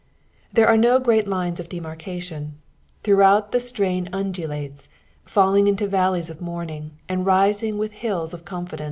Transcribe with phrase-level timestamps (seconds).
[0.53, 2.53] —There are no great lines of danareatlon;
[3.03, 4.89] throughout the ttrain undulates,
[5.27, 8.79] fait ing into valleys qf mourning, and rising with hiUs of confidenM.